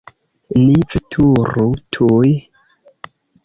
Ni 0.61 0.77
veturu 0.93 1.67
tuj! 1.93 2.35